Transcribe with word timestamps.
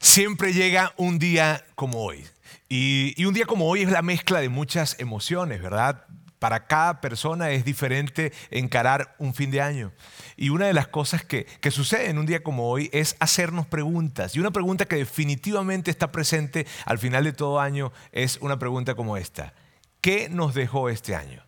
Siempre 0.00 0.52
llega 0.52 0.92
un 0.96 1.18
día 1.18 1.64
como 1.74 2.04
hoy. 2.04 2.24
Y, 2.68 3.24
un 3.24 3.34
día 3.34 3.46
como 3.46 3.66
hoy 3.66 3.82
es 3.82 3.90
la 3.90 4.02
mezcla 4.02 4.40
de 4.40 4.48
muchas 4.48 4.98
emociones, 5.00 5.60
¿verdad? 5.60 6.04
Para 6.38 6.66
cada 6.66 7.00
persona 7.00 7.50
es 7.50 7.64
diferente 7.64 8.32
encarar 8.50 9.16
un 9.18 9.34
fin 9.34 9.50
de 9.50 9.60
año. 9.60 9.92
Y 10.36 10.50
una 10.50 10.66
de 10.66 10.72
las 10.72 10.86
cosas 10.86 11.24
que, 11.24 11.46
que, 11.60 11.72
sucede 11.72 12.10
en 12.10 12.18
un 12.18 12.26
día 12.26 12.44
como 12.44 12.70
hoy 12.70 12.90
es 12.92 13.16
hacernos 13.18 13.66
preguntas. 13.66 14.36
Y 14.36 14.40
una 14.40 14.52
pregunta 14.52 14.84
que 14.84 14.96
definitivamente 14.96 15.90
está 15.90 16.12
presente 16.12 16.66
al 16.84 16.98
final 16.98 17.24
de 17.24 17.32
todo 17.32 17.58
año 17.58 17.92
es 18.12 18.38
una 18.40 18.58
pregunta 18.58 18.94
como 18.94 19.16
esta. 19.16 19.52
¿Qué 20.00 20.28
nos 20.28 20.54
dejó 20.54 20.90
este 20.90 21.16
año? 21.16 21.42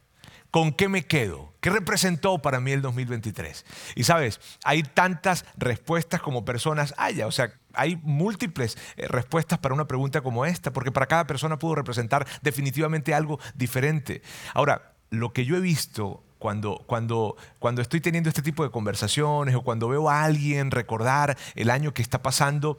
¿Con 0.50 0.72
qué 0.72 0.88
me 0.88 1.06
quedo? 1.06 1.54
¿Qué 1.60 1.70
representó 1.70 2.42
para 2.42 2.58
mí 2.58 2.72
el 2.72 2.82
2023? 2.82 3.64
Y 3.94 4.02
sabes, 4.02 4.40
hay 4.64 4.82
tantas 4.82 5.44
respuestas 5.56 6.20
como 6.20 6.44
personas 6.44 6.92
haya, 6.96 7.28
o 7.28 7.30
sea, 7.30 7.52
hay 7.74 7.96
múltiples 8.02 8.76
eh, 8.96 9.08
respuestas 9.08 9.58
para 9.58 9.74
una 9.74 9.86
pregunta 9.86 10.20
como 10.20 10.44
esta, 10.44 10.72
porque 10.72 10.92
para 10.92 11.06
cada 11.06 11.26
persona 11.26 11.58
pudo 11.58 11.76
representar 11.76 12.26
definitivamente 12.42 13.14
algo 13.14 13.38
diferente. 13.54 14.22
Ahora, 14.54 14.92
lo 15.10 15.32
que 15.32 15.44
yo 15.44 15.56
he 15.56 15.60
visto 15.60 16.22
cuando, 16.38 16.82
cuando, 16.86 17.36
cuando 17.58 17.82
estoy 17.82 18.00
teniendo 18.00 18.28
este 18.28 18.42
tipo 18.42 18.64
de 18.64 18.70
conversaciones 18.70 19.54
o 19.54 19.62
cuando 19.62 19.88
veo 19.88 20.08
a 20.08 20.24
alguien 20.24 20.70
recordar 20.70 21.36
el 21.54 21.70
año 21.70 21.92
que 21.92 22.02
está 22.02 22.22
pasando, 22.22 22.78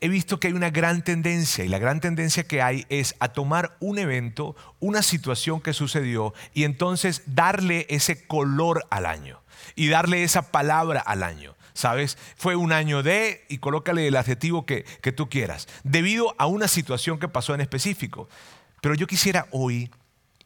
he 0.00 0.08
visto 0.08 0.38
que 0.38 0.48
hay 0.48 0.52
una 0.52 0.70
gran 0.70 1.02
tendencia 1.02 1.64
y 1.64 1.68
la 1.68 1.78
gran 1.78 2.00
tendencia 2.00 2.42
que 2.42 2.60
hay 2.60 2.84
es 2.88 3.14
a 3.20 3.28
tomar 3.28 3.76
un 3.80 3.98
evento, 3.98 4.56
una 4.80 5.00
situación 5.00 5.60
que 5.60 5.72
sucedió 5.72 6.34
y 6.52 6.64
entonces 6.64 7.22
darle 7.26 7.86
ese 7.88 8.26
color 8.26 8.84
al 8.90 9.06
año 9.06 9.40
y 9.74 9.88
darle 9.88 10.24
esa 10.24 10.50
palabra 10.50 11.00
al 11.00 11.22
año. 11.22 11.54
¿Sabes? 11.74 12.18
Fue 12.36 12.56
un 12.56 12.72
año 12.72 13.02
de, 13.02 13.44
y 13.48 13.58
colócale 13.58 14.06
el 14.06 14.16
adjetivo 14.16 14.66
que, 14.66 14.84
que 15.00 15.12
tú 15.12 15.28
quieras, 15.28 15.68
debido 15.84 16.34
a 16.38 16.46
una 16.46 16.68
situación 16.68 17.18
que 17.18 17.28
pasó 17.28 17.54
en 17.54 17.60
específico. 17.60 18.28
Pero 18.80 18.94
yo 18.94 19.06
quisiera 19.06 19.46
hoy 19.52 19.90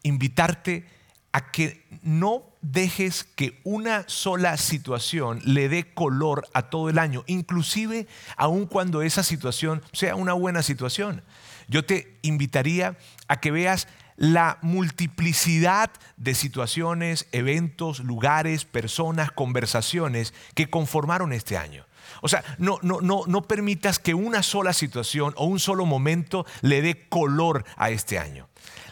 invitarte 0.03 0.85
a 1.31 1.51
que 1.51 1.85
no 2.01 2.43
dejes 2.61 3.23
que 3.23 3.59
una 3.63 4.05
sola 4.07 4.57
situación 4.57 5.39
le 5.43 5.69
dé 5.69 5.93
color 5.93 6.47
a 6.53 6.69
todo 6.69 6.89
el 6.89 6.99
año, 6.99 7.23
inclusive 7.27 8.07
aun 8.35 8.65
cuando 8.65 9.01
esa 9.01 9.23
situación 9.23 9.83
sea 9.91 10.15
una 10.15 10.33
buena 10.33 10.63
situación. 10.63 11.23
Yo 11.67 11.85
te 11.85 12.17
invitaría 12.21 12.97
a 13.27 13.39
que 13.39 13.51
veas 13.51 13.87
la 14.17 14.57
multiplicidad 14.61 15.91
de 16.17 16.35
situaciones, 16.35 17.27
eventos, 17.31 17.99
lugares, 17.99 18.65
personas, 18.65 19.31
conversaciones 19.31 20.33
que 20.55 20.69
conformaron 20.69 21.31
este 21.31 21.57
año. 21.57 21.85
O 22.21 22.27
sea, 22.27 22.43
no, 22.57 22.79
no, 22.81 22.99
no, 22.99 23.23
no 23.27 23.43
permitas 23.43 23.99
que 23.99 24.13
una 24.13 24.43
sola 24.43 24.73
situación 24.73 25.33
o 25.37 25.45
un 25.45 25.59
solo 25.59 25.85
momento 25.85 26.45
le 26.61 26.81
dé 26.81 27.07
color 27.07 27.63
a 27.77 27.91
este 27.91 28.17
año. 28.17 28.47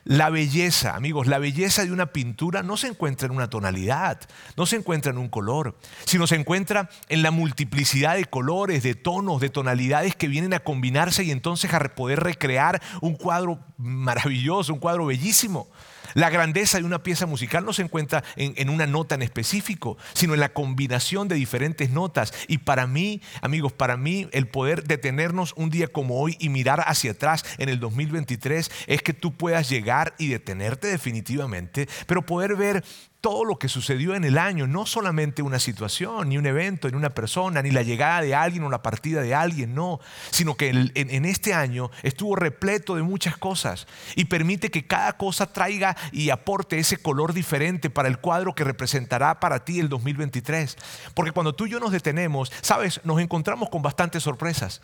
La 0.07 0.29
belleza, 0.29 0.95
amigos, 0.95 1.25
la 1.25 1.39
belleza 1.39 1.83
de 1.83 1.91
una 1.91 2.13
pintura 2.13 2.61
no 2.61 2.77
se 2.77 2.85
encuentra 2.85 3.25
en 3.25 3.33
una 3.33 3.49
tonalidad, 3.49 4.19
no 4.55 4.67
se 4.67 4.75
encuentra 4.75 5.11
en 5.11 5.17
un 5.17 5.29
color, 5.29 5.75
sino 6.05 6.27
se 6.27 6.35
encuentra 6.35 6.91
en 7.09 7.23
la 7.23 7.31
multiplicidad 7.31 8.15
de 8.15 8.25
colores, 8.25 8.83
de 8.83 8.93
tonos, 8.93 9.41
de 9.41 9.49
tonalidades 9.49 10.15
que 10.15 10.27
vienen 10.27 10.53
a 10.53 10.59
combinarse 10.59 11.23
y 11.23 11.31
entonces 11.31 11.73
a 11.73 11.79
poder 11.95 12.19
recrear 12.19 12.83
un 13.01 13.15
cuadro 13.15 13.57
maravilloso, 13.79 14.73
un 14.73 14.79
cuadro 14.79 15.07
bellísimo. 15.07 15.67
La 16.13 16.29
grandeza 16.29 16.77
de 16.77 16.83
una 16.83 17.03
pieza 17.03 17.25
musical 17.25 17.65
no 17.65 17.73
se 17.73 17.81
encuentra 17.81 18.23
en, 18.35 18.69
una 18.69 18.87
nota 18.87 19.15
en 19.15 19.21
específico, 19.21 19.97
sino 20.13 20.33
en 20.33 20.39
la 20.39 20.53
combinación 20.53 21.27
de 21.27 21.35
diferentes 21.35 21.89
notas. 21.89 22.33
Y 22.47 22.59
para 22.59 22.87
mí, 22.87 23.21
amigos, 23.41 23.73
para 23.73 23.97
mí 23.97 24.27
el 24.31 24.47
poder 24.47 24.83
detenernos 24.83 25.53
un 25.55 25.69
día 25.69 25.87
como 25.87 26.19
hoy 26.19 26.37
y 26.39 26.49
mirar 26.49 26.83
hacia 26.87 27.11
atrás 27.11 27.45
en 27.57 27.69
el 27.69 27.79
2023 27.79 28.71
es 28.87 29.01
que 29.01 29.13
tú 29.13 29.33
puedas 29.33 29.69
llegar 29.69 30.15
y 30.17 30.27
detenerte 30.27 30.87
definitivamente, 30.87 31.87
pero 32.07 32.25
poder 32.25 32.55
ver 32.55 32.83
todo 33.25 33.43
lo 33.43 33.57
que 33.57 33.69
sucedió 33.69 34.13
en 34.13 34.23
el 34.23 34.37
año, 34.37 34.67
no 34.67 34.85
solamente 34.85 35.41
una 35.41 35.57
situación, 35.57 36.29
ni 36.29 36.37
un 36.37 36.45
evento, 36.45 36.87
ni 36.87 36.95
una 36.95 37.15
persona, 37.15 37.63
ni 37.63 37.71
la 37.71 37.81
llegada 37.81 38.21
de 38.21 38.35
alguien 38.35 38.63
o 38.65 38.69
la 38.69 38.83
partida 38.83 39.23
de 39.23 39.33
alguien, 39.33 39.73
no, 39.73 39.99
sino 40.29 40.53
que 40.53 40.69
en, 40.69 41.25
este 41.25 41.51
año 41.55 41.89
estuvo 42.03 42.35
repleto 42.35 42.95
de 42.95 43.01
muchas 43.01 43.35
cosas 43.35 43.87
y 44.15 44.25
permite 44.25 44.69
que 44.69 44.85
cada 44.85 45.13
cosa 45.13 45.51
traiga 45.51 45.97
y 46.11 46.29
aporte 46.29 46.77
ese 46.77 46.97
color 46.97 47.33
diferente 47.33 47.89
para 47.89 48.09
el 48.09 48.19
cuadro 48.19 48.53
que 48.53 48.63
representará 48.63 49.39
para 49.39 49.65
ti 49.65 49.79
el 49.79 49.89
2023. 49.89 50.77
Porque 51.15 51.31
cuando 51.31 51.55
tú 51.55 51.65
y 51.65 51.71
yo 51.71 51.79
nos 51.79 51.91
detenemos, 51.91 52.51
sabes, 52.61 53.01
nos 53.05 53.19
encontramos 53.19 53.69
con 53.69 53.81
bastantes 53.81 54.21
sorpresas. 54.21 54.83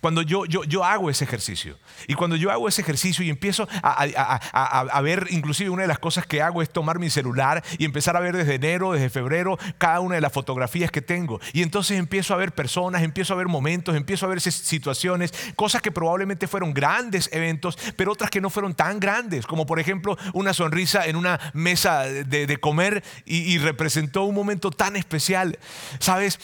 Cuando 0.00 0.22
yo, 0.22 0.44
yo, 0.46 0.64
yo 0.64 0.84
hago 0.84 1.10
ese 1.10 1.24
ejercicio. 1.24 1.78
Y 2.06 2.14
cuando 2.14 2.36
yo 2.36 2.50
hago 2.50 2.68
ese 2.68 2.82
ejercicio 2.82 3.24
y 3.24 3.30
empiezo 3.30 3.68
a, 3.82 5.00
ver, 5.02 5.26
inclusive 5.30 5.70
una 5.70 5.82
de 5.82 5.88
las 5.88 5.98
cosas 5.98 6.26
que 6.26 6.42
hago 6.42 6.62
es 6.62 6.70
tomar 6.70 6.98
mi 6.98 7.10
celular 7.10 7.62
y 7.78 7.84
empezar 7.84 8.16
a 8.16 8.20
ver 8.20 8.36
desde 8.36 8.54
enero, 8.54 8.92
desde 8.92 9.10
febrero, 9.10 9.58
cada 9.78 10.00
una 10.00 10.16
de 10.16 10.20
las 10.20 10.32
fotografías 10.32 10.90
que 10.90 11.02
tengo. 11.02 11.40
Y 11.52 11.62
entonces 11.62 11.98
empiezo 11.98 12.34
a 12.34 12.36
ver 12.36 12.52
personas, 12.52 13.02
empiezo 13.02 13.34
a 13.34 13.36
ver 13.36 13.48
momentos, 13.48 13.96
empiezo 13.96 14.26
a 14.26 14.28
ver 14.28 14.40
situaciones, 14.40 15.32
cosas 15.56 15.82
que 15.82 15.92
probablemente 15.92 16.46
fueron 16.46 16.74
grandes 16.74 17.28
eventos, 17.32 17.78
pero 17.96 18.12
otras 18.12 18.30
que 18.30 18.40
no 18.40 18.50
fueron 18.50 18.74
tan 18.74 19.00
grandes, 19.00 19.46
como 19.46 19.66
por 19.66 19.78
ejemplo 19.78 20.16
una 20.32 20.52
sonrisa 20.52 21.06
en 21.06 21.16
una 21.16 21.40
mesa 21.52 22.02
de, 22.04 22.54
comer 22.60 23.02
y, 23.24 23.38
y 23.52 23.58
representó 23.58 24.24
un 24.24 24.34
momento 24.34 24.70
tan 24.70 24.96
especial. 24.96 25.58
Sabes, 25.98 26.38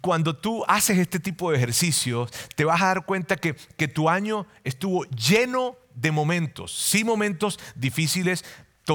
cuando 0.00 0.36
tú 0.36 0.64
haces 0.68 0.98
este 0.98 1.20
tipo 1.20 1.50
de 1.50 1.56
ejercicios, 1.56 2.30
te 2.54 2.64
vas 2.66 2.82
a 2.82 2.86
dar 2.86 3.06
cuenta 3.06 3.36
que, 3.36 3.54
que 3.76 3.88
tu 3.88 4.08
año 4.08 4.46
estuvo 4.64 5.04
lleno 5.04 5.76
de 5.94 6.10
momentos, 6.10 6.76
sí 6.76 7.04
momentos 7.04 7.58
difíciles, 7.74 8.44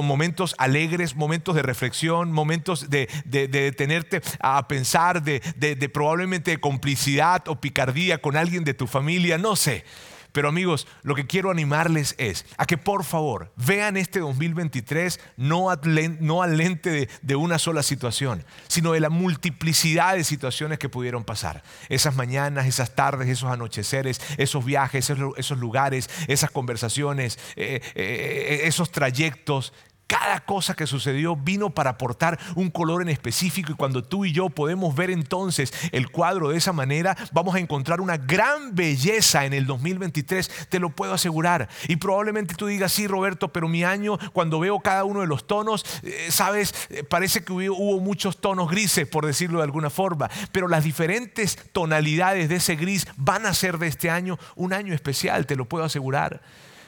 momentos 0.00 0.54
alegres, 0.56 1.14
momentos 1.14 1.54
de 1.54 1.62
reflexión, 1.62 2.32
momentos 2.32 2.88
de, 2.88 3.10
de, 3.26 3.48
de 3.48 3.62
detenerte 3.62 4.22
a 4.40 4.66
pensar, 4.66 5.22
de, 5.22 5.40
de, 5.56 5.88
probablemente 5.90 6.58
complicidad 6.58 7.46
o 7.48 7.60
picardía 7.60 8.22
con 8.22 8.36
alguien 8.36 8.64
de 8.64 8.72
tu 8.72 8.86
familia, 8.86 9.36
no 9.36 9.56
sé. 9.56 9.84
Pero 10.32 10.48
amigos, 10.48 10.86
lo 11.02 11.14
que 11.14 11.26
quiero 11.26 11.50
animarles 11.50 12.14
es 12.18 12.46
a 12.56 12.64
que 12.64 12.78
por 12.78 13.04
favor 13.04 13.52
vean 13.56 13.98
este 13.98 14.20
2023 14.20 15.20
no 15.36 15.70
al, 15.70 16.56
lente 16.56 17.08
de, 17.20 17.36
una 17.36 17.58
sola 17.58 17.82
situación, 17.82 18.44
sino 18.66 18.92
de 18.92 19.00
la 19.00 19.10
multiplicidad 19.10 20.14
de 20.14 20.24
situaciones 20.24 20.78
que 20.78 20.88
pudieron 20.88 21.24
pasar. 21.24 21.62
Esas 21.88 22.16
mañanas, 22.16 22.66
esas 22.66 22.94
tardes, 22.94 23.28
esos 23.28 23.50
anocheceres, 23.50 24.20
esos 24.38 24.64
viajes, 24.64 25.10
esos, 25.10 25.58
lugares, 25.58 26.08
esas 26.28 26.50
conversaciones, 26.50 27.38
eh, 27.56 27.80
eh, 27.94 27.94
eh, 27.94 28.60
esos 28.64 28.90
trayectos 28.90 29.72
cada 30.12 30.40
cosa 30.40 30.74
que 30.74 30.86
sucedió 30.86 31.36
vino 31.36 31.70
para 31.70 31.88
aportar 31.88 32.38
un 32.54 32.70
color 32.70 33.00
en 33.00 33.08
específico 33.08 33.72
y 33.72 33.76
cuando 33.76 34.04
tú 34.04 34.26
y 34.26 34.32
yo 34.32 34.50
podemos 34.50 34.94
ver 34.94 35.10
entonces 35.10 35.72
el 35.90 36.10
cuadro 36.10 36.50
de 36.50 36.58
esa 36.58 36.74
manera, 36.74 37.16
vamos 37.32 37.54
a 37.54 37.60
encontrar 37.60 37.98
una 38.02 38.18
gran 38.18 38.74
belleza 38.74 39.46
en 39.46 39.54
el 39.54 39.64
2023, 39.64 40.66
te 40.68 40.80
lo 40.80 40.90
puedo 40.90 41.14
asegurar. 41.14 41.70
Y 41.88 41.96
probablemente 41.96 42.54
tú 42.54 42.66
digas, 42.66 42.92
sí, 42.92 43.06
Roberto, 43.06 43.54
pero 43.54 43.68
mi 43.68 43.84
año, 43.84 44.18
cuando 44.34 44.60
veo 44.60 44.80
cada 44.80 45.04
uno 45.04 45.22
de 45.22 45.26
los 45.26 45.46
tonos, 45.46 45.82
eh, 46.02 46.26
sabes, 46.28 46.74
eh, 46.90 47.04
parece 47.04 47.42
que 47.42 47.54
hubo, 47.54 47.74
hubo 47.74 48.00
muchos 48.00 48.38
tonos 48.38 48.70
grises, 48.70 49.08
por 49.08 49.24
decirlo 49.24 49.60
de 49.60 49.64
alguna 49.64 49.88
forma, 49.88 50.28
pero 50.52 50.68
las 50.68 50.84
diferentes 50.84 51.56
tonalidades 51.72 52.50
de 52.50 52.56
ese 52.56 52.76
gris 52.76 53.06
van 53.16 53.46
a 53.46 53.54
ser 53.54 53.78
de 53.78 53.86
este 53.86 54.10
año 54.10 54.38
un 54.56 54.74
año 54.74 54.92
especial, 54.92 55.46
te 55.46 55.56
lo 55.56 55.64
puedo 55.64 55.84
asegurar. 55.84 56.42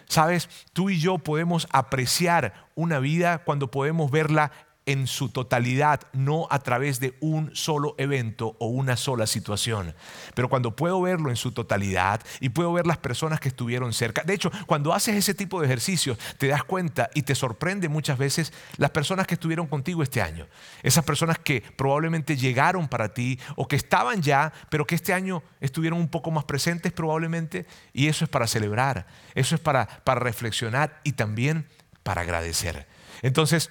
Sabes, 0.09 0.48
tú 0.72 0.91
y 0.91 0.98
yo 0.98 1.19
podemos 1.19 1.66
apreciar 1.70 2.69
una 2.75 2.98
vida 2.98 3.38
cuando 3.38 3.70
podemos 3.70 4.10
verla 4.10 4.53
en 4.87 5.06
su 5.06 5.31
totalidad, 5.31 6.00
no 6.12 6.47
a 6.50 6.59
través 6.59 7.00
de 7.00 7.15
un 7.21 7.55
solo 7.56 7.95
evento 7.99 8.56
o 8.59 8.67
una 8.67 8.97
sola 8.97 9.27
situación. 9.27 9.95
Pero 10.34 10.49
cuando 10.49 10.77
puedo 10.77 11.00
verlo 11.00 11.31
en 11.31 11.37
su 11.37 11.53
totalidad 11.53 12.21
y 12.41 12.51
puedo 12.51 12.72
ver 12.72 12.86
las 12.86 12.98
personas 12.98 13.41
que 13.41 13.48
estuvieron 13.48 13.92
cerca, 13.92 14.22
de 14.22 14.34
hecho, 14.34 14.51
cuando 14.66 14.92
haces 14.92 15.16
ese 15.16 15.34
tipo 15.34 15.60
de 15.60 15.66
ejercicios, 15.66 16.19
te 16.39 16.48
das 16.48 16.65
cuenta 16.65 17.09
y 17.15 17.22
te 17.22 17.34
sorprende 17.34 17.89
muchas 17.89 18.19
veces 18.19 18.53
las 18.77 18.91
personas 18.91 19.27
que 19.27 19.34
estuvieron 19.34 19.66
contigo 19.66 20.03
este 20.03 20.21
año. 20.21 20.47
Esas 20.83 21.04
personas 21.04 21.39
que 21.39 21.63
probablemente 21.77 22.36
llegaron 22.36 22.89
para 22.89 23.15
ti 23.15 23.39
o 23.57 23.66
que 23.66 23.77
estaban 23.77 24.21
ya, 24.21 24.53
pero 24.69 24.86
que 24.86 24.95
este 24.95 25.15
año 25.15 25.42
estuvieron 25.60 25.98
un 25.98 26.09
poco 26.09 26.31
más 26.31 26.45
presentes 26.45 26.92
probablemente. 26.92 27.66
Y 27.92 28.09
eso 28.09 28.25
es 28.25 28.31
para 28.31 28.47
celebrar, 28.47 29.07
eso 29.34 29.54
es 29.54 29.60
para, 29.60 29.86
para 30.04 30.21
reflexionar 30.21 31.01
y 31.04 31.13
también 31.13 31.66
para 32.03 32.21
agradecer. 32.21 32.86
Entonces, 33.22 33.71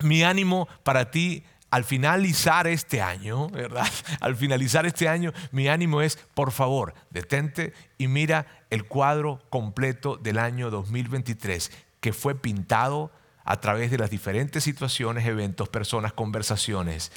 mi 0.00 0.22
ánimo 0.22 0.68
para 0.82 1.10
ti 1.10 1.44
al 1.70 1.84
finalizar 1.84 2.66
este 2.66 3.02
año, 3.02 3.48
¿verdad? 3.48 3.86
Al 4.20 4.36
finalizar 4.36 4.86
este 4.86 5.08
año, 5.08 5.32
mi 5.50 5.68
ánimo 5.68 6.00
es, 6.00 6.16
por 6.34 6.52
favor, 6.52 6.94
detente 7.10 7.72
y 7.98 8.06
mira 8.08 8.46
el 8.70 8.84
cuadro 8.84 9.42
completo 9.50 10.16
del 10.16 10.38
año 10.38 10.70
2023 10.70 11.70
que 12.00 12.12
fue 12.12 12.34
pintado 12.34 13.10
a 13.44 13.60
través 13.60 13.90
de 13.90 13.98
las 13.98 14.10
diferentes 14.10 14.64
situaciones, 14.64 15.26
eventos, 15.26 15.68
personas, 15.68 16.12
conversaciones 16.12 17.12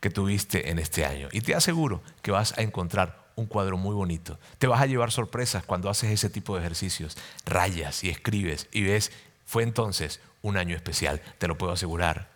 que 0.00 0.10
tuviste 0.10 0.70
en 0.70 0.78
este 0.78 1.04
año. 1.04 1.28
Y 1.32 1.40
te 1.42 1.54
aseguro 1.54 2.02
que 2.22 2.32
vas 2.32 2.58
a 2.58 2.62
encontrar 2.62 3.30
un 3.36 3.46
cuadro 3.46 3.76
muy 3.76 3.94
bonito. 3.94 4.38
Te 4.58 4.66
vas 4.66 4.80
a 4.80 4.86
llevar 4.86 5.10
sorpresas 5.10 5.64
cuando 5.64 5.88
haces 5.88 6.10
ese 6.10 6.28
tipo 6.28 6.54
de 6.54 6.60
ejercicios. 6.60 7.16
Rayas 7.46 8.04
y 8.04 8.10
escribes 8.10 8.68
y 8.72 8.82
ves, 8.82 9.12
fue 9.46 9.62
entonces 9.62 10.20
un 10.42 10.56
año 10.56 10.76
especial, 10.76 11.22
te 11.38 11.48
lo 11.48 11.56
puedo 11.56 11.72
asegurar. 11.72 12.30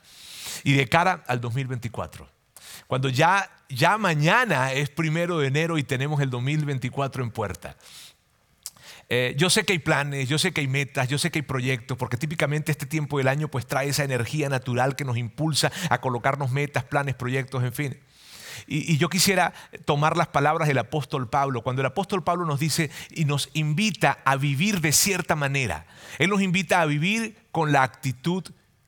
Y 0.64 0.73
de 0.75 0.88
cara 0.88 1.25
al 1.26 1.41
2024, 1.41 2.29
cuando 2.87 3.08
ya, 3.08 3.50
ya 3.69 3.99
mañana 3.99 4.73
es 4.73 4.88
primero 4.91 5.38
de 5.38 5.49
enero 5.49 5.79
y 5.79 5.82
tenemos 5.82 6.20
el 6.20 6.31
2024 6.31 7.23
en 7.23 7.31
puerta. 7.31 7.76
Eh, 9.08 9.35
yo 9.38 9.50
sé 9.50 9.64
que 9.64 9.73
hay 9.73 9.79
planes, 9.79 10.29
yo 10.29 10.38
sé 10.38 10.53
que 10.53 10.61
hay 10.61 10.67
metas, 10.67 11.08
yo 11.08 11.19
sé 11.19 11.31
que 11.31 11.38
hay 11.38 11.44
proyectos, 11.44 11.97
porque 11.97 12.17
típicamente 12.17 12.73
este 12.73 12.87
tiempo 12.87 13.19
del 13.19 13.29
año 13.29 13.49
pues 13.49 13.67
trae 13.67 13.88
esa 13.88 14.03
energía 14.03 14.49
natural 14.49 14.97
que 14.97 15.05
nos 15.05 15.17
impulsa 15.17 15.70
a 15.91 16.00
colocarnos 16.00 16.50
metas, 16.50 16.85
planes, 16.85 17.14
proyectos, 17.14 17.62
en 17.62 17.73
fin. 17.73 18.00
Y, 18.67 18.91
y, 18.91 18.97
yo 18.97 19.11
quisiera 19.11 19.52
tomar 19.85 20.17
las 20.17 20.29
palabras 20.29 20.67
del 20.67 20.79
apóstol 20.79 21.29
Pablo, 21.29 21.62
cuando 21.62 21.82
el 21.82 21.87
apóstol 21.87 22.25
Pablo 22.25 22.47
nos 22.47 22.59
dice 22.59 22.91
y 23.11 23.26
nos 23.26 23.50
invita 23.52 24.19
a 24.25 24.37
vivir 24.37 24.81
de 24.81 24.93
cierta 24.93 25.37
manera. 25.37 25.87
Él 26.19 26.31
nos 26.31 26.41
invita 26.41 26.81
a 26.81 26.87
vivir 26.87 27.37
con 27.56 27.73
la 27.73 27.85
actitud 27.85 28.44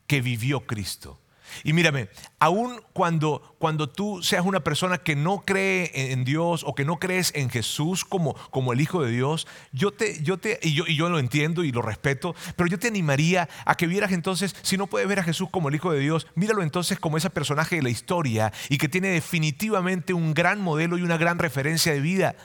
que 0.07 0.21
vivió 0.21 0.67
Cristo. 0.67 1.19
Y 1.65 1.73
mírame, 1.73 2.11
aun 2.39 2.83
cuando, 2.93 3.57
cuando 3.59 3.89
tú 3.89 4.23
seas 4.23 4.45
una 4.45 4.61
persona 4.61 4.99
que 4.99 5.17
no 5.17 5.41
cree 5.47 6.13
en 6.13 6.23
Dios 6.27 6.65
o 6.67 6.75
que 6.75 6.85
no 6.85 6.99
crees 6.99 7.33
en 7.35 7.49
Jesús 7.49 8.05
como, 8.05 8.35
como 8.51 8.75
el 8.75 8.83
Hijo 8.83 9.03
de 9.03 9.11
Dios, 9.11 9.47
yo 9.73 9.91
te, 9.91 10.23
yo 10.23 10.37
te, 10.37 10.61
y, 10.63 10.75
yo, 10.75 10.85
y 10.87 10.97
yo 10.97 11.09
lo 11.09 11.19
entiendo 11.19 11.65
y 11.65 11.73
lo 11.73 11.81
respeto, 11.81 12.35
pero 12.57 12.69
yo 12.69 12.79
te 12.79 12.89
animaría 12.89 13.49
a 13.65 13.75
que 13.75 13.87
vieras 13.87 14.13
entonces, 14.13 14.55
si 14.61 14.77
no 14.77 14.87
puedes 14.87 15.09
ver 15.09 15.21
a 15.21 15.25
Jesús 15.25 15.49
como 15.51 15.71
el 15.71 15.75
Hijo 15.75 15.91
de 15.91 16.01
Dios, 16.01 16.27
míralo 16.35 16.63
entonces 16.63 17.01
como 17.01 17.17
ese 17.17 17.31
personaje 17.31 17.77
de 17.77 17.83
la 17.85 17.89
historia 17.89 18.53
y 18.69 18.77
que 18.77 18.91
tiene 18.91 19.09
definitivamente 19.09 20.13
un 20.13 20.35
gran 20.35 20.61
modelo 20.61 20.99
y 20.99 21.01
una 21.01 21.17
gran 21.17 21.39
referencia 21.39 21.95
de 21.95 22.01
vida 22.01 22.37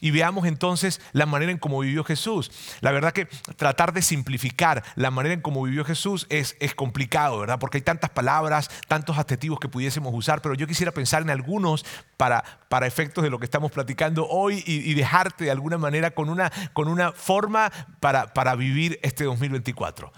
y 0.00 0.10
veamos 0.10 0.46
entonces 0.46 1.00
la 1.12 1.26
manera 1.26 1.52
en 1.52 1.58
cómo 1.58 1.80
vivió 1.80 2.04
Jesús. 2.04 2.50
La 2.80 2.92
verdad 2.92 3.12
que 3.12 3.26
tratar 3.56 3.92
de 3.92 4.02
simplificar 4.02 4.82
la 4.96 5.10
manera 5.10 5.34
en 5.34 5.40
cómo 5.40 5.62
vivió 5.62 5.84
Jesús 5.84 6.26
es, 6.30 6.56
es 6.60 6.74
complicado, 6.74 7.40
¿verdad? 7.40 7.58
Porque 7.58 7.78
hay 7.78 7.82
tantas 7.82 8.10
palabras, 8.10 8.70
tantos 8.88 9.18
adjetivos 9.18 9.58
que 9.60 9.68
pudiésemos 9.68 10.12
usar, 10.14 10.42
pero 10.42 10.54
yo 10.54 10.66
quisiera 10.66 10.92
pensar 10.92 11.22
en 11.22 11.30
algunos 11.30 11.84
para, 12.16 12.44
para 12.68 12.86
efectos 12.86 13.24
de 13.24 13.30
lo 13.30 13.38
que 13.38 13.44
estamos 13.44 13.70
platicando 13.70 14.26
hoy 14.28 14.62
y, 14.66 14.94
dejarte 14.98 15.44
de 15.44 15.50
alguna 15.52 15.78
manera 15.78 16.10
con 16.10 16.28
una, 16.28 16.50
con 16.72 16.88
una 16.88 17.12
forma 17.12 17.70
para, 18.00 18.34
para 18.34 18.56
vivir 18.56 18.98
este 19.02 19.24
2024 19.24 20.12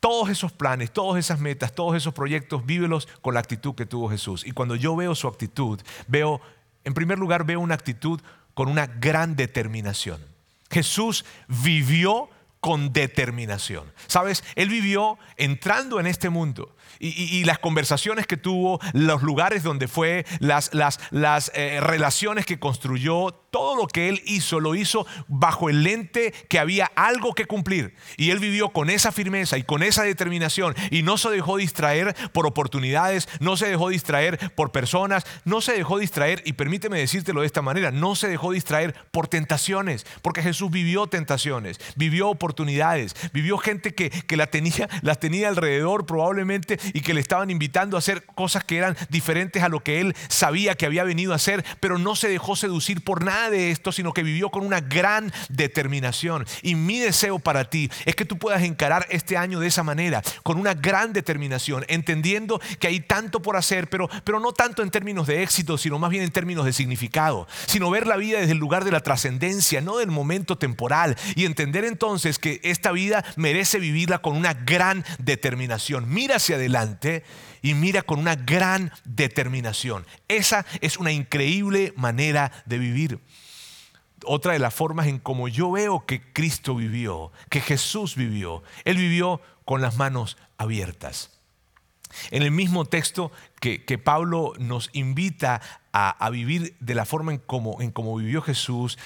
todos 0.00 0.28
esos 0.30 0.52
planes, 0.52 0.92
todas 0.92 1.18
esas 1.18 1.40
metas, 1.40 1.72
todos 1.72 1.96
esos 1.96 2.14
proyectos, 2.14 2.64
vívelos 2.64 3.08
con 3.20 3.34
la 3.34 3.40
actitud 3.40 3.74
que 3.74 3.86
tuvo 3.86 4.08
Jesús. 4.08 4.46
Y 4.46 4.52
cuando 4.52 4.76
yo 4.76 4.94
veo 4.94 5.14
su 5.14 5.26
actitud, 5.26 5.80
veo, 6.06 6.40
en 6.84 6.94
primer 6.94 7.18
lugar, 7.18 7.44
veo 7.44 7.60
una 7.60 7.74
actitud 7.74 8.20
con 8.58 8.68
una 8.68 8.88
gran 8.88 9.36
determinación. 9.36 10.20
Jesús 10.68 11.24
vivió 11.46 12.28
con 12.60 12.92
determinación. 12.92 13.92
¿Sabes? 14.06 14.44
Él 14.56 14.68
vivió 14.68 15.18
entrando 15.36 16.00
en 16.00 16.06
este 16.06 16.28
mundo 16.30 16.74
y, 17.00 17.44
las 17.44 17.58
conversaciones 17.58 18.26
que 18.26 18.36
tuvo, 18.36 18.80
los 18.92 19.22
lugares 19.22 19.62
donde 19.62 19.88
fue, 19.88 20.26
las, 20.40 20.70
eh, 21.54 21.78
relaciones 21.80 22.44
que 22.44 22.58
construyó, 22.58 23.30
todo 23.50 23.76
lo 23.76 23.86
que 23.86 24.08
él 24.08 24.22
hizo, 24.26 24.60
lo 24.60 24.74
hizo 24.74 25.06
bajo 25.26 25.70
el 25.70 25.82
lente 25.82 26.32
que 26.48 26.58
había 26.58 26.90
algo 26.96 27.34
que 27.34 27.46
cumplir. 27.46 27.94
Y 28.16 28.30
él 28.30 28.38
vivió 28.38 28.70
con 28.70 28.90
esa 28.90 29.12
firmeza 29.12 29.58
y 29.58 29.62
con 29.62 29.82
esa 29.82 30.02
determinación 30.02 30.74
y 30.90 31.02
no 31.02 31.18
se 31.18 31.30
dejó 31.30 31.56
distraer 31.56 32.14
por 32.32 32.46
oportunidades, 32.46 33.28
no 33.40 33.56
se 33.56 33.68
dejó 33.68 33.88
distraer 33.88 34.52
por 34.54 34.72
personas, 34.72 35.24
no 35.44 35.60
se 35.60 35.72
dejó 35.72 35.98
distraer, 35.98 36.42
y 36.44 36.54
permíteme 36.54 36.98
decírtelo 36.98 37.40
de 37.40 37.46
esta 37.46 37.62
manera, 37.62 37.90
no 37.90 38.14
se 38.16 38.28
dejó 38.28 38.52
distraer 38.52 38.94
por 39.10 39.28
tentaciones, 39.28 40.06
porque 40.22 40.42
Jesús 40.42 40.70
vivió 40.70 41.06
tentaciones, 41.06 41.80
vivió 41.96 42.28
oportunidades, 42.28 42.47
vivió 43.32 43.58
gente 43.58 43.94
que, 43.94 44.10
que 44.10 44.36
la 44.36 44.46
tenía, 44.46 44.88
las 45.02 45.20
tenía 45.20 45.48
alrededor 45.48 46.06
probablemente 46.06 46.78
y 46.92 47.00
que 47.00 47.14
le 47.14 47.20
estaban 47.20 47.50
invitando 47.50 47.96
a 47.96 47.98
hacer 47.98 48.24
cosas 48.24 48.64
que 48.64 48.78
eran 48.78 48.96
diferentes 49.08 49.62
a 49.62 49.68
lo 49.68 49.80
que 49.80 50.00
él 50.00 50.14
sabía 50.28 50.74
que 50.74 50.86
había 50.86 51.04
venido 51.04 51.32
a 51.32 51.36
hacer, 51.36 51.64
pero 51.80 51.98
no 51.98 52.16
se 52.16 52.28
dejó 52.28 52.56
seducir 52.56 53.02
por 53.02 53.24
nada 53.24 53.50
de 53.50 53.70
esto, 53.70 53.92
sino 53.92 54.12
que 54.12 54.22
vivió 54.22 54.50
con 54.50 54.64
una 54.64 54.80
gran 54.80 55.32
determinación. 55.48 56.46
Y 56.62 56.74
mi 56.74 56.98
deseo 56.98 57.38
para 57.38 57.68
ti 57.70 57.90
es 58.04 58.14
que 58.14 58.24
tú 58.24 58.38
puedas 58.38 58.62
encarar 58.62 59.06
este 59.10 59.36
año 59.36 59.60
de 59.60 59.66
esa 59.66 59.82
manera, 59.82 60.22
con 60.42 60.58
una 60.58 60.74
gran 60.74 61.12
determinación, 61.12 61.84
entendiendo 61.88 62.60
que 62.78 62.88
hay 62.88 63.00
tanto 63.00 63.42
por 63.42 63.56
hacer, 63.56 63.88
pero, 63.88 64.08
pero 64.24 64.40
no 64.40 64.52
tanto 64.52 64.82
en 64.82 64.90
términos 64.90 65.26
de 65.26 65.42
éxito, 65.42 65.78
sino 65.78 65.98
más 65.98 66.10
bien 66.10 66.22
en 66.22 66.30
términos 66.30 66.64
de 66.64 66.72
significado, 66.72 67.46
sino 67.66 67.90
ver 67.90 68.06
la 68.06 68.16
vida 68.16 68.38
desde 68.40 68.52
el 68.52 68.58
lugar 68.58 68.84
de 68.84 68.92
la 68.92 69.00
trascendencia, 69.00 69.80
no 69.80 69.98
del 69.98 70.10
momento 70.10 70.56
temporal, 70.58 71.16
y 71.34 71.44
entender 71.44 71.84
entonces 71.84 72.37
que 72.38 72.60
esta 72.62 72.92
vida 72.92 73.24
merece 73.36 73.78
vivirla 73.78 74.18
con 74.18 74.36
una 74.36 74.54
gran 74.54 75.04
determinación. 75.18 76.08
Mira 76.08 76.36
hacia 76.36 76.56
adelante 76.56 77.24
y 77.62 77.74
mira 77.74 78.02
con 78.02 78.18
una 78.18 78.34
gran 78.34 78.92
determinación. 79.04 80.06
Esa 80.28 80.64
es 80.80 80.96
una 80.96 81.12
increíble 81.12 81.92
manera 81.96 82.52
de 82.66 82.78
vivir. 82.78 83.20
Otra 84.24 84.52
de 84.52 84.58
las 84.58 84.74
formas 84.74 85.06
en 85.06 85.18
como 85.18 85.48
yo 85.48 85.70
veo 85.70 86.04
que 86.06 86.32
Cristo 86.32 86.74
vivió, 86.74 87.32
que 87.50 87.60
Jesús 87.60 88.16
vivió, 88.16 88.62
Él 88.84 88.96
vivió 88.96 89.40
con 89.64 89.80
las 89.80 89.96
manos 89.96 90.36
abiertas. 90.56 91.30
En 92.30 92.42
el 92.42 92.50
mismo 92.50 92.84
texto 92.84 93.30
que, 93.60 93.98
Pablo 93.98 94.52
nos 94.58 94.90
invita 94.92 95.60
a, 95.92 96.30
vivir 96.30 96.76
de 96.80 96.94
la 96.94 97.04
forma 97.04 97.32
en 97.32 97.38
como, 97.38 98.16
vivió 98.16 98.42
Jesús, 98.42 98.98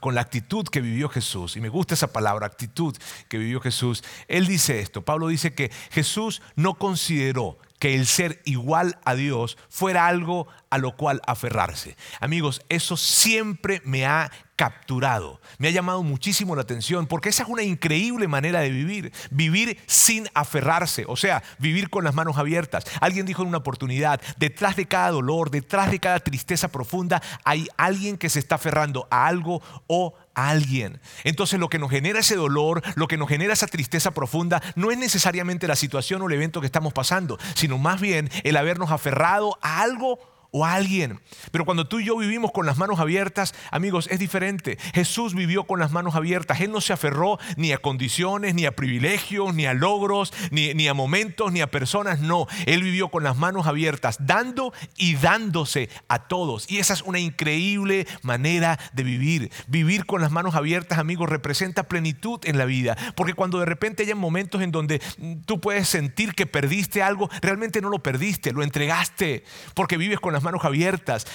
con 0.00 0.14
la 0.14 0.20
actitud 0.20 0.66
que 0.68 0.80
vivió 0.80 1.08
Jesús, 1.08 1.56
y 1.56 1.60
me 1.60 1.68
gusta 1.68 1.94
esa 1.94 2.12
palabra, 2.12 2.46
actitud 2.46 2.96
que 3.28 3.38
vivió 3.38 3.60
Jesús, 3.60 4.04
él 4.28 4.46
dice 4.46 4.80
esto, 4.80 5.02
Pablo 5.02 5.28
dice 5.28 5.54
que 5.54 5.70
Jesús 5.90 6.42
no 6.56 6.74
consideró 6.74 7.58
que 7.80 7.94
el 7.94 8.06
ser 8.06 8.42
igual 8.44 8.98
a 9.04 9.14
Dios 9.14 9.56
fuera 9.70 10.06
algo 10.06 10.46
a 10.68 10.78
lo 10.78 10.96
cual 10.96 11.22
aferrarse. 11.26 11.96
Amigos, 12.20 12.62
eso 12.68 12.96
siempre 12.96 13.80
me 13.84 14.04
ha 14.06 14.30
capturado, 14.54 15.40
me 15.56 15.68
ha 15.68 15.70
llamado 15.70 16.02
muchísimo 16.02 16.54
la 16.54 16.60
atención, 16.60 17.06
porque 17.06 17.30
esa 17.30 17.44
es 17.44 17.48
una 17.48 17.62
increíble 17.62 18.28
manera 18.28 18.60
de 18.60 18.68
vivir, 18.68 19.10
vivir 19.30 19.78
sin 19.86 20.28
aferrarse, 20.34 21.06
o 21.08 21.16
sea, 21.16 21.42
vivir 21.58 21.88
con 21.88 22.04
las 22.04 22.14
manos 22.14 22.36
abiertas. 22.36 22.84
Alguien 23.00 23.24
dijo 23.24 23.40
en 23.40 23.48
una 23.48 23.62
oportunidad, 23.70 24.20
detrás 24.36 24.74
de 24.76 24.86
cada 24.86 25.10
dolor, 25.10 25.50
detrás 25.50 25.90
de 25.90 26.00
cada 26.00 26.18
tristeza 26.18 26.68
profunda, 26.68 27.22
hay 27.44 27.68
alguien 27.76 28.18
que 28.18 28.28
se 28.28 28.40
está 28.40 28.56
aferrando 28.56 29.06
a 29.10 29.26
algo 29.26 29.62
o 29.86 30.14
a 30.34 30.50
alguien. 30.50 31.00
Entonces 31.22 31.60
lo 31.60 31.68
que 31.68 31.78
nos 31.78 31.90
genera 31.90 32.18
ese 32.18 32.34
dolor, 32.34 32.82
lo 32.96 33.06
que 33.06 33.16
nos 33.16 33.28
genera 33.28 33.52
esa 33.52 33.68
tristeza 33.68 34.10
profunda, 34.10 34.60
no 34.74 34.90
es 34.90 34.98
necesariamente 34.98 35.68
la 35.68 35.76
situación 35.76 36.20
o 36.22 36.26
el 36.26 36.34
evento 36.34 36.60
que 36.60 36.66
estamos 36.66 36.92
pasando, 36.92 37.38
sino 37.54 37.78
más 37.78 38.00
bien 38.00 38.28
el 38.42 38.56
habernos 38.56 38.90
aferrado 38.90 39.56
a 39.62 39.82
algo 39.82 40.18
o 40.50 40.64
a 40.64 40.74
alguien. 40.74 41.20
Pero 41.50 41.64
cuando 41.64 41.86
tú 41.86 42.00
y 42.00 42.04
yo 42.04 42.16
vivimos 42.16 42.52
con 42.52 42.66
las 42.66 42.78
manos 42.78 43.00
abiertas, 43.00 43.54
amigos, 43.70 44.08
es 44.10 44.18
diferente. 44.18 44.78
Jesús 44.94 45.34
vivió 45.34 45.64
con 45.64 45.78
las 45.80 45.92
manos 45.92 46.14
abiertas. 46.14 46.60
Él 46.60 46.72
no 46.72 46.80
se 46.80 46.92
aferró 46.92 47.38
ni 47.56 47.72
a 47.72 47.78
condiciones, 47.78 48.54
ni 48.54 48.66
a 48.66 48.76
privilegios, 48.76 49.54
ni 49.54 49.66
a 49.66 49.74
logros, 49.74 50.32
ni, 50.50 50.74
ni 50.74 50.88
a 50.88 50.94
momentos, 50.94 51.52
ni 51.52 51.60
a 51.60 51.70
personas. 51.70 52.20
No, 52.20 52.46
Él 52.66 52.82
vivió 52.82 53.08
con 53.08 53.22
las 53.22 53.36
manos 53.36 53.66
abiertas, 53.66 54.16
dando 54.20 54.72
y 54.96 55.14
dándose 55.16 55.88
a 56.08 56.26
todos. 56.26 56.70
Y 56.70 56.78
esa 56.78 56.94
es 56.94 57.02
una 57.02 57.18
increíble 57.18 58.06
manera 58.22 58.78
de 58.92 59.02
vivir. 59.02 59.50
Vivir 59.68 60.06
con 60.06 60.20
las 60.20 60.30
manos 60.30 60.54
abiertas, 60.54 60.98
amigos, 60.98 61.28
representa 61.28 61.84
plenitud 61.84 62.40
en 62.44 62.58
la 62.58 62.64
vida. 62.64 62.96
Porque 63.14 63.34
cuando 63.34 63.58
de 63.58 63.66
repente 63.66 64.04
hay 64.04 64.14
momentos 64.14 64.62
en 64.62 64.72
donde 64.72 65.00
tú 65.46 65.60
puedes 65.60 65.88
sentir 65.88 66.34
que 66.34 66.46
perdiste 66.46 67.02
algo, 67.02 67.30
realmente 67.40 67.80
no 67.80 67.88
lo 67.88 68.02
perdiste, 68.02 68.52
lo 68.52 68.62
entregaste. 68.62 69.44
Porque 69.74 69.96
vives 69.96 70.20
con 70.20 70.32
las 70.32 70.39
manos 70.42 70.64
abiertas. 70.64 71.26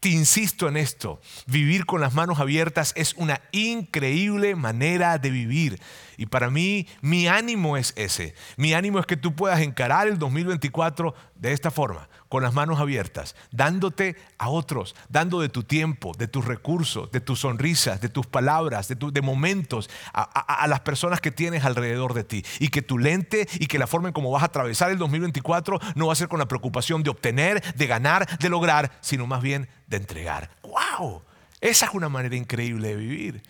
Te 0.00 0.10
insisto 0.10 0.68
en 0.68 0.76
esto, 0.76 1.18
vivir 1.46 1.86
con 1.86 2.02
las 2.02 2.12
manos 2.12 2.38
abiertas 2.38 2.92
es 2.94 3.14
una 3.14 3.40
increíble 3.52 4.54
manera 4.54 5.16
de 5.16 5.30
vivir. 5.30 5.80
Y 6.18 6.26
para 6.26 6.50
mí, 6.50 6.86
mi 7.00 7.26
ánimo 7.26 7.78
es 7.78 7.94
ese. 7.96 8.34
Mi 8.58 8.74
ánimo 8.74 8.98
es 8.98 9.06
que 9.06 9.16
tú 9.16 9.34
puedas 9.34 9.60
encarar 9.60 10.06
el 10.06 10.18
2024 10.18 11.14
de 11.36 11.52
esta 11.52 11.70
forma, 11.70 12.10
con 12.34 12.42
las 12.42 12.52
manos 12.52 12.80
abiertas, 12.80 13.36
dándote 13.52 14.16
a 14.38 14.48
otros, 14.48 14.96
dando 15.08 15.40
de 15.40 15.48
tu 15.48 15.62
tiempo, 15.62 16.10
de 16.18 16.26
tus 16.26 16.44
recursos, 16.44 17.08
de 17.12 17.20
tus 17.20 17.38
sonrisas, 17.38 18.00
de 18.00 18.08
tus 18.08 18.26
palabras, 18.26 18.88
de, 18.88 18.96
de 18.96 19.22
momentos 19.22 19.88
a, 20.12 20.22
a, 20.24 20.66
las 20.66 20.80
personas 20.80 21.20
que 21.20 21.30
tienes 21.30 21.64
alrededor 21.64 22.12
de 22.12 22.24
ti. 22.24 22.44
Y 22.58 22.70
que 22.70 22.82
tu 22.82 22.98
lente 22.98 23.46
y 23.60 23.68
que 23.68 23.78
la 23.78 23.86
forma 23.86 24.08
en 24.08 24.14
cómo 24.14 24.32
vas 24.32 24.42
a 24.42 24.46
atravesar 24.46 24.90
el 24.90 24.98
2024 24.98 25.78
no 25.94 26.08
va 26.08 26.12
a 26.12 26.16
ser 26.16 26.26
con 26.26 26.40
la 26.40 26.48
preocupación 26.48 27.04
de 27.04 27.10
obtener, 27.10 27.62
de 27.76 27.86
ganar, 27.86 28.26
de 28.40 28.48
lograr, 28.48 28.98
sino 29.00 29.28
más 29.28 29.40
bien 29.40 29.68
de 29.86 29.98
entregar. 29.98 30.50
¡Wow! 30.64 31.22
Esa 31.60 31.86
es 31.86 31.94
una 31.94 32.08
manera 32.08 32.34
increíble 32.34 32.88
de 32.88 32.96
vivir. 32.96 33.42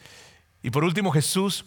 Y 0.62 0.68
por 0.68 0.84
último, 0.84 1.10
Jesús 1.10 1.64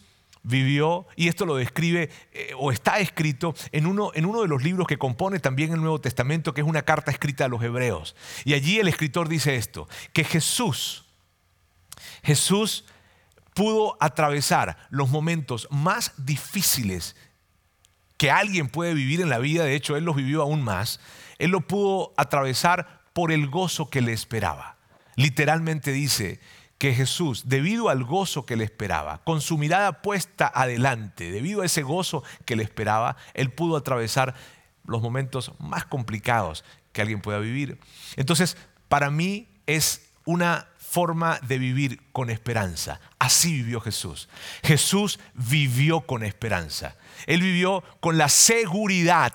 vivió, 0.47 1.07
y 1.15 1.27
esto 1.27 1.45
lo 1.45 1.55
describe 1.55 2.09
eh, 2.31 2.51
o 2.57 2.71
está 2.71 2.99
escrito 2.99 3.53
en 3.71 3.85
uno, 3.85 4.11
en 4.13 4.25
uno 4.25 4.41
de 4.41 4.47
los 4.47 4.63
libros 4.63 4.87
que 4.87 4.97
compone 4.97 5.39
también 5.39 5.73
el 5.73 5.81
Nuevo 5.81 6.01
Testamento, 6.01 6.53
que 6.53 6.61
es 6.61 6.67
una 6.67 6.83
carta 6.83 7.11
escrita 7.11 7.45
a 7.45 7.49
los 7.49 7.61
hebreos. 7.61 8.15
Y 8.45 8.53
allí 8.53 8.79
el 8.79 8.87
escritor 8.87 9.29
dice 9.29 9.55
esto, 9.55 9.87
que 10.13 10.23
Jesús 10.23 11.03
Jesús 12.23 12.85
pudo 13.53 13.97
atravesar 13.99 14.77
los 14.89 15.09
momentos 15.09 15.67
más 15.71 16.13
difíciles 16.17 17.15
que 18.17 18.31
alguien 18.31 18.67
puede 18.67 18.93
vivir 18.93 19.21
en 19.21 19.29
la 19.29 19.39
vida, 19.39 19.63
de 19.63 19.75
hecho 19.75 19.95
Él 19.95 20.05
los 20.05 20.15
vivió 20.15 20.41
aún 20.41 20.63
más, 20.63 20.99
Él 21.37 21.51
lo 21.51 21.61
pudo 21.61 22.13
atravesar 22.17 23.01
por 23.13 23.31
el 23.31 23.47
gozo 23.47 23.89
que 23.89 24.01
le 24.01 24.13
esperaba. 24.13 24.77
Literalmente 25.15 25.91
dice 25.91 26.39
que 26.77 26.93
Jesús, 26.93 27.43
debido 27.47 27.89
al 27.89 28.03
gozo 28.03 28.45
que 28.45 28.55
le 28.55 28.63
esperaba, 28.63 29.23
con 29.23 29.41
su 29.41 29.57
mirada 29.57 30.01
puesta 30.01 30.51
adelante, 30.53 31.31
debido 31.31 31.61
a 31.61 31.65
ese 31.65 31.81
gozo 31.81 32.23
que 32.45 32.55
le 32.55 32.63
esperaba, 32.63 33.17
Él 33.33 33.51
pudo 33.51 33.77
atravesar 33.77 34.35
los 34.85 35.01
momentos 35.01 35.51
más 35.59 35.85
complicados 35.85 36.63
que 36.93 37.01
alguien 37.01 37.21
pueda 37.21 37.39
vivir. 37.39 37.79
Entonces, 38.15 38.57
para 38.87 39.09
mí 39.09 39.47
es 39.65 40.09
una 40.25 40.67
forma 40.77 41.39
de 41.41 41.57
vivir 41.57 42.01
con 42.11 42.29
esperanza. 42.29 42.99
Así 43.19 43.53
vivió 43.53 43.81
Jesús. 43.81 44.29
Jesús 44.63 45.19
vivió 45.33 46.01
con 46.01 46.23
esperanza. 46.23 46.95
Él 47.25 47.41
vivió 47.41 47.83
con 47.99 48.17
la 48.17 48.29
seguridad 48.29 49.33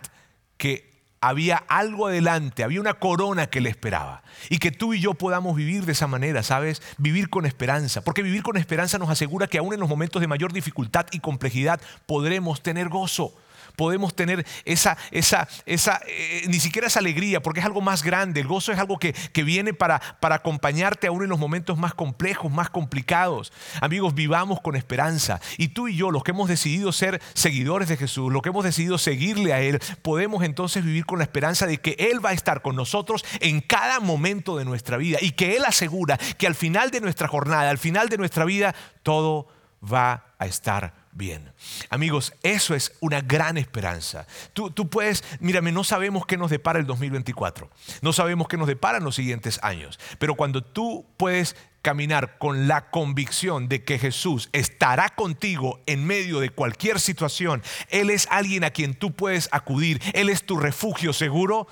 que 0.56 0.91
había 1.22 1.56
algo 1.68 2.08
adelante, 2.08 2.64
había 2.64 2.80
una 2.80 2.94
corona 2.94 3.46
que 3.46 3.60
le 3.60 3.70
esperaba. 3.70 4.22
Y 4.50 4.58
que 4.58 4.72
tú 4.72 4.92
y 4.92 5.00
yo 5.00 5.14
podamos 5.14 5.56
vivir 5.56 5.86
de 5.86 5.92
esa 5.92 6.08
manera, 6.08 6.42
¿sabes? 6.42 6.82
Vivir 6.98 7.30
con 7.30 7.46
esperanza. 7.46 8.02
Porque 8.02 8.22
vivir 8.22 8.42
con 8.42 8.56
esperanza 8.56 8.98
nos 8.98 9.08
asegura 9.08 9.46
que 9.46 9.58
aún 9.58 9.72
en 9.72 9.80
los 9.80 9.88
momentos 9.88 10.20
de 10.20 10.26
mayor 10.26 10.52
dificultad 10.52 11.06
y 11.12 11.20
complejidad 11.20 11.80
podremos 12.06 12.60
tener 12.62 12.88
gozo 12.88 13.34
podemos 13.76 14.14
tener 14.14 14.46
esa, 14.64 14.96
esa, 15.10 15.48
esa 15.66 16.00
eh, 16.06 16.44
ni 16.48 16.60
siquiera 16.60 16.86
esa 16.86 17.00
alegría, 17.00 17.42
porque 17.42 17.60
es 17.60 17.66
algo 17.66 17.80
más 17.80 18.02
grande. 18.02 18.40
El 18.40 18.46
gozo 18.46 18.72
es 18.72 18.78
algo 18.78 18.98
que, 18.98 19.12
que 19.12 19.42
viene 19.42 19.74
para, 19.74 20.00
para 20.20 20.36
acompañarte 20.36 21.06
aún 21.06 21.22
en 21.22 21.28
los 21.28 21.38
momentos 21.38 21.78
más 21.78 21.94
complejos, 21.94 22.50
más 22.50 22.70
complicados. 22.70 23.52
Amigos, 23.80 24.14
vivamos 24.14 24.60
con 24.60 24.76
esperanza. 24.76 25.40
Y 25.58 25.68
tú 25.68 25.88
y 25.88 25.96
yo, 25.96 26.10
los 26.10 26.24
que 26.24 26.32
hemos 26.32 26.48
decidido 26.48 26.92
ser 26.92 27.20
seguidores 27.34 27.88
de 27.88 27.96
Jesús, 27.96 28.32
los 28.32 28.42
que 28.42 28.50
hemos 28.50 28.64
decidido 28.64 28.98
seguirle 28.98 29.52
a 29.52 29.60
Él, 29.60 29.80
podemos 30.02 30.42
entonces 30.44 30.84
vivir 30.84 31.06
con 31.06 31.18
la 31.18 31.24
esperanza 31.24 31.66
de 31.66 31.78
que 31.78 31.96
Él 31.98 32.24
va 32.24 32.30
a 32.30 32.34
estar 32.34 32.62
con 32.62 32.76
nosotros 32.76 33.24
en 33.40 33.60
cada 33.60 34.00
momento 34.00 34.56
de 34.56 34.64
nuestra 34.64 34.96
vida 34.96 35.18
y 35.20 35.32
que 35.32 35.56
Él 35.56 35.64
asegura 35.64 36.18
que 36.38 36.46
al 36.46 36.54
final 36.54 36.90
de 36.90 37.00
nuestra 37.00 37.28
jornada, 37.28 37.70
al 37.70 37.78
final 37.78 38.08
de 38.08 38.18
nuestra 38.18 38.44
vida, 38.44 38.74
todo 39.02 39.48
va 39.82 40.34
a 40.38 40.46
estar 40.46 41.01
bien. 41.12 41.52
Amigos, 41.90 42.32
eso 42.42 42.74
es 42.74 42.94
una 43.00 43.20
gran 43.20 43.58
esperanza. 43.58 44.26
Tú, 44.52 44.72
puedes, 44.88 45.22
mírame, 45.40 45.72
no 45.72 45.84
sabemos 45.84 46.26
qué 46.26 46.36
nos 46.36 46.50
depara 46.50 46.78
el 46.78 46.86
2024, 46.86 47.70
no 48.00 48.12
sabemos 48.12 48.48
qué 48.48 48.56
nos 48.56 48.66
deparan 48.66 49.04
los 49.04 49.14
siguientes 49.14 49.60
años, 49.62 50.00
pero 50.18 50.34
cuando 50.34 50.62
tú 50.62 51.06
puedes 51.16 51.56
caminar 51.82 52.38
con 52.38 52.68
la 52.68 52.90
convicción 52.90 53.68
de 53.68 53.84
que 53.84 53.98
Jesús 53.98 54.48
estará 54.52 55.10
contigo 55.10 55.80
en 55.86 56.06
medio 56.06 56.40
de 56.40 56.50
cualquier 56.50 57.00
situación, 57.00 57.62
Él 57.88 58.10
es 58.10 58.26
alguien 58.30 58.64
a 58.64 58.70
quien 58.70 58.94
tú 58.94 59.12
puedes 59.12 59.48
acudir, 59.52 60.00
Él 60.14 60.28
es 60.28 60.44
tu 60.44 60.56
refugio 60.56 61.12
seguro, 61.12 61.66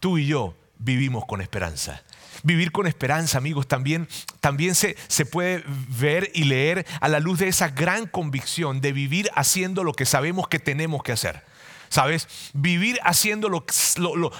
tú 0.00 0.18
y 0.18 0.26
yo 0.26 0.54
vivimos 0.78 1.24
con 1.26 1.40
esperanza. 1.40 2.02
Vivir 2.42 2.70
con 2.70 2.86
esperanza, 2.86 3.38
amigos, 3.38 3.66
también, 3.66 4.08
también 4.40 4.74
se, 4.74 4.96
se 5.08 5.26
puede 5.26 5.64
ver 5.88 6.30
y 6.34 6.44
leer 6.44 6.86
a 7.00 7.08
la 7.08 7.18
luz 7.18 7.40
de 7.40 7.48
esa 7.48 7.68
gran 7.70 8.06
convicción 8.06 8.80
de 8.80 8.92
vivir 8.92 9.28
haciendo 9.34 9.82
lo 9.82 9.92
que 9.92 10.04
sabemos 10.04 10.48
que 10.48 10.58
tenemos 10.58 11.02
que 11.02 11.12
hacer. 11.12 11.42
¿Sabes? 11.88 12.28
Vivir 12.52 12.98
haciendo 13.02 13.48
lo, 13.48 13.64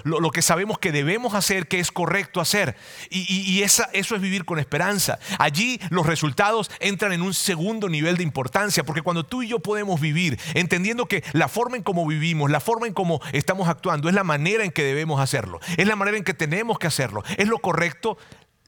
lo, 0.04 0.30
que 0.30 0.42
sabemos 0.42 0.78
que 0.78 0.92
debemos 0.92 1.34
hacer, 1.34 1.68
que 1.68 1.80
es 1.80 1.90
correcto 1.90 2.40
hacer. 2.40 2.76
Y, 3.10 3.62
esa, 3.62 3.88
eso 3.92 4.14
es 4.14 4.20
vivir 4.20 4.44
con 4.44 4.58
esperanza. 4.58 5.18
Allí 5.38 5.80
los 5.90 6.06
resultados 6.06 6.70
entran 6.80 7.12
en 7.12 7.22
un 7.22 7.34
segundo 7.34 7.88
nivel 7.88 8.16
de 8.16 8.22
importancia, 8.22 8.84
porque 8.84 9.02
cuando 9.02 9.24
tú 9.24 9.42
y 9.42 9.48
yo 9.48 9.58
podemos 9.60 10.00
vivir, 10.00 10.38
entendiendo 10.54 11.06
que 11.06 11.24
la 11.32 11.48
forma 11.48 11.76
en 11.76 11.82
cómo 11.82 12.06
vivimos, 12.06 12.50
la 12.50 12.60
forma 12.60 12.86
en 12.86 12.94
cómo 12.94 13.20
estamos 13.32 13.68
actuando, 13.68 14.08
es 14.08 14.14
la 14.14 14.24
manera 14.24 14.64
en 14.64 14.70
que 14.70 14.84
debemos 14.84 15.20
hacerlo, 15.20 15.60
es 15.76 15.86
la 15.86 15.96
manera 15.96 16.18
en 16.18 16.24
que 16.24 16.34
tenemos 16.34 16.78
que 16.78 16.86
hacerlo, 16.86 17.22
es 17.36 17.48
lo 17.48 17.58
correcto, 17.58 18.18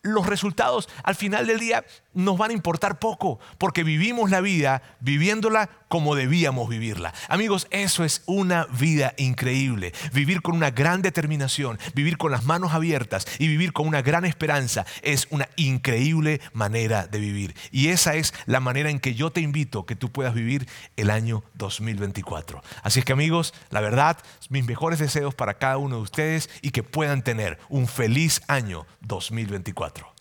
los 0.02 0.26
resultados 0.26 0.88
al 1.04 1.14
final 1.14 1.46
del 1.46 1.60
día 1.60 1.84
nos 2.14 2.38
van 2.38 2.50
a 2.50 2.54
importar 2.54 2.98
poco, 2.98 3.38
porque 3.58 3.84
vivimos 3.84 4.30
la 4.30 4.40
vida 4.40 4.82
viviéndola 5.00 5.68
como 5.90 6.14
debíamos 6.14 6.68
vivirla. 6.68 7.12
Amigos, 7.28 7.66
eso 7.70 8.04
es 8.04 8.22
una 8.26 8.66
vida 8.66 9.12
increíble. 9.18 9.92
Vivir 10.12 10.40
con 10.40 10.54
una 10.54 10.70
gran 10.70 11.02
determinación, 11.02 11.80
vivir 11.94 12.16
con 12.16 12.30
las 12.30 12.44
manos 12.44 12.72
abiertas 12.72 13.26
y 13.40 13.48
vivir 13.48 13.72
con 13.72 13.88
una 13.88 14.00
gran 14.00 14.24
esperanza 14.24 14.86
es 15.02 15.26
una 15.30 15.48
increíble 15.56 16.40
manera 16.52 17.08
de 17.08 17.18
vivir. 17.18 17.56
Y 17.72 17.88
esa 17.88 18.14
es 18.14 18.32
la 18.46 18.60
manera 18.60 18.88
en 18.88 19.00
que 19.00 19.16
yo 19.16 19.32
te 19.32 19.40
invito 19.40 19.84
que 19.84 19.96
tú 19.96 20.12
puedas 20.12 20.32
vivir 20.32 20.68
el 20.96 21.10
año 21.10 21.42
2024. 21.54 22.62
Así 22.84 23.00
es 23.00 23.04
que 23.04 23.12
amigos, 23.12 23.52
la 23.70 23.80
verdad, 23.80 24.16
mis 24.48 24.64
mejores 24.64 25.00
deseos 25.00 25.34
para 25.34 25.54
cada 25.54 25.76
uno 25.76 25.96
de 25.96 26.02
ustedes 26.02 26.50
y 26.62 26.70
que 26.70 26.84
puedan 26.84 27.22
tener 27.22 27.58
un 27.68 27.88
feliz 27.88 28.42
año 28.46 28.86
2024. 29.00 30.19